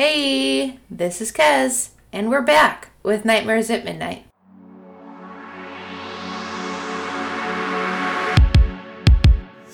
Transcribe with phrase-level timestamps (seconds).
[0.00, 4.26] Hey, this is Kez, and we're back with Nightmares at Midnight.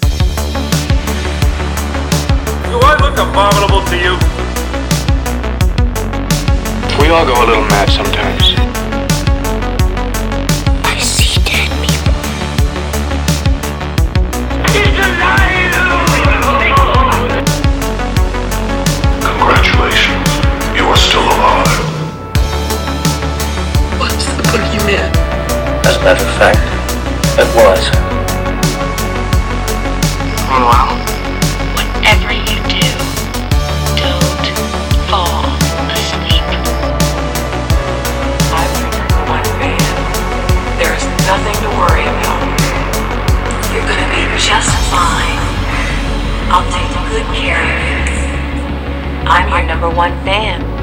[0.01, 0.09] Do
[2.81, 4.17] I look abominable to you?
[7.03, 8.44] We all go a little mad sometimes.
[25.87, 26.59] As a matter of fact,
[27.39, 27.81] it was.
[30.49, 30.97] Meanwhile,
[31.77, 32.85] Whatever you do,
[34.01, 34.45] don't
[35.13, 35.45] fall
[35.93, 36.47] asleep.
[38.53, 39.93] I'm your number one fan.
[40.81, 42.43] There is nothing to worry about.
[43.73, 45.41] You're gonna be just fine.
[46.49, 49.29] I'll take good care of you.
[49.29, 50.74] I'm your number one fan.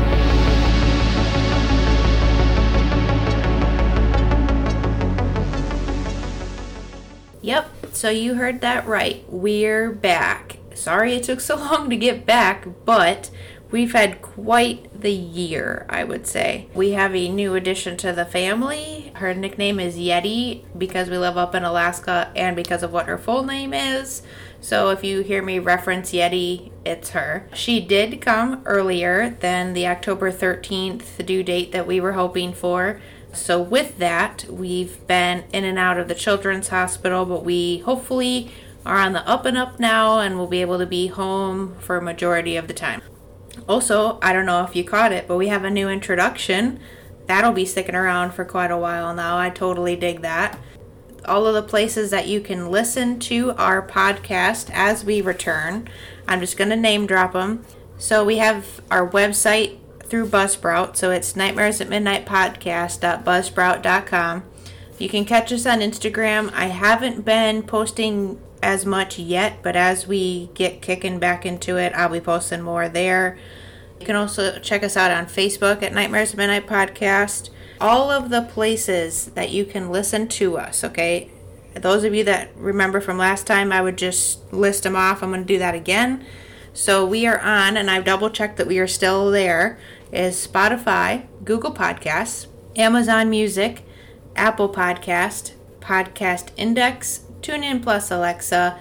[8.02, 9.24] So you heard that right.
[9.28, 10.58] We're back.
[10.74, 13.30] Sorry it took so long to get back, but
[13.70, 16.68] we've had quite the year, I would say.
[16.74, 19.12] We have a new addition to the family.
[19.18, 23.20] Her nickname is Yeti because we live up in Alaska and because of what her
[23.20, 24.24] full name is.
[24.62, 27.48] So if you hear me reference Yeti, it's her.
[27.54, 33.00] She did come earlier than the October 13th due date that we were hoping for.
[33.34, 38.52] So, with that, we've been in and out of the children's hospital, but we hopefully
[38.86, 41.98] are on the up and up now and we'll be able to be home for
[41.98, 43.02] a majority of the time.
[43.68, 46.80] Also, I don't know if you caught it, but we have a new introduction.
[47.28, 49.38] That'll be sticking around for quite a while now.
[49.38, 50.58] I totally dig that.
[51.26, 55.88] All of the places that you can listen to our podcast as we return.
[56.28, 57.64] I'm just going to name drop them.
[57.98, 59.78] So we have our website
[60.12, 60.98] through Buzzsprout.
[60.98, 64.44] So it's nightmares at midnight podcast.buzzsprout.com.
[65.00, 66.52] You can catch us on Instagram.
[66.54, 71.94] I haven't been posting as much yet, but as we get kicking back into it,
[71.96, 73.40] I'll be posting more there.
[74.00, 77.50] You can also check us out on Facebook at Nightmares at Midnight Podcast.
[77.80, 81.32] All of the places that you can listen to us, okay?
[81.74, 85.24] Those of you that remember from last time, I would just list them off.
[85.24, 86.26] I'm going to do that again.
[86.74, 89.78] So we are on, and I've double checked that we are still there,
[90.12, 93.84] is Spotify, Google Podcasts, Amazon Music,
[94.38, 95.52] Apple Podcast,
[95.82, 98.80] Podcast Index, TuneIn Plus Alexa,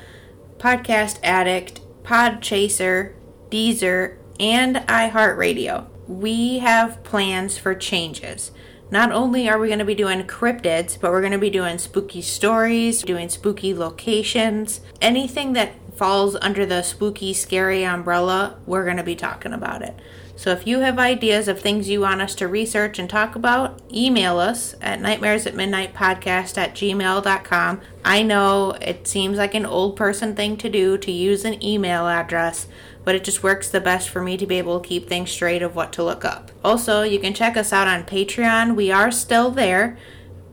[0.58, 3.14] Podcast Addict, Podchaser,
[3.50, 5.86] Deezer, and iHeartRadio.
[6.06, 8.52] We have plans for changes.
[8.92, 11.78] Not only are we going to be doing cryptids, but we're going to be doing
[11.78, 18.96] spooky stories, doing spooky locations, anything that falls under the spooky, scary umbrella, we're going
[18.96, 19.94] to be talking about it.
[20.34, 23.78] So if you have ideas of things you want us to research and talk about,
[23.92, 27.80] email us at nightmares at midnight podcast at gmail.com.
[28.02, 32.08] I know it seems like an old person thing to do to use an email
[32.08, 32.66] address,
[33.04, 35.60] but it just works the best for me to be able to keep things straight
[35.60, 36.50] of what to look up.
[36.64, 38.74] Also, you can check us out on Patreon.
[38.74, 39.98] We are still there.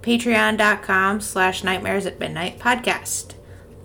[0.02, 3.37] Patreon.com slash nightmares at midnight podcast.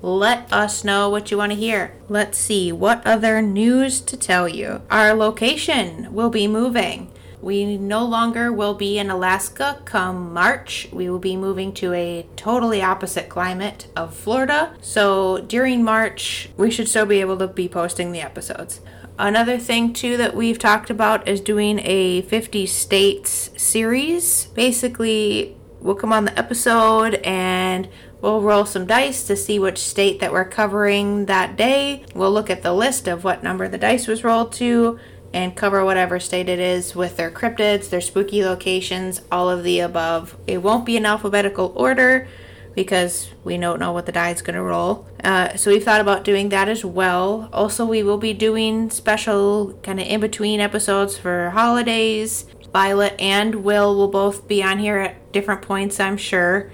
[0.04, 1.94] Let us know what you want to hear.
[2.08, 4.82] Let's see what other news to tell you.
[4.90, 7.12] Our location will be moving.
[7.40, 10.88] We no longer will be in Alaska come March.
[10.92, 14.74] We will be moving to a totally opposite climate of Florida.
[14.80, 18.80] So during March, we should still be able to be posting the episodes.
[19.20, 24.46] Another thing, too, that we've talked about is doing a 50 states series.
[24.46, 27.88] Basically, we'll come on the episode and
[28.22, 32.04] we'll roll some dice to see which state that we're covering that day.
[32.14, 34.98] We'll look at the list of what number the dice was rolled to
[35.34, 39.80] and cover whatever state it is with their cryptids, their spooky locations, all of the
[39.80, 40.36] above.
[40.46, 42.28] It won't be in alphabetical order
[42.74, 45.06] because we don't know what the die is going to roll.
[45.22, 47.48] Uh, so we've thought about doing that as well.
[47.52, 52.46] Also, we will be doing special kind of in between episodes for holidays.
[52.72, 56.72] Violet and Will will both be on here at different points, I'm sure.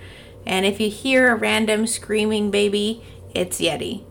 [0.49, 3.05] And if you hear a random screaming baby,
[3.35, 4.05] it's Yeti.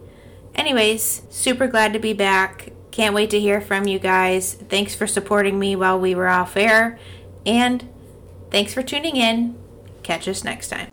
[0.53, 2.71] Anyways, super glad to be back.
[2.91, 4.53] Can't wait to hear from you guys.
[4.53, 6.99] Thanks for supporting me while we were off air.
[7.45, 7.89] And
[8.51, 9.57] thanks for tuning in.
[10.03, 10.91] Catch us next time.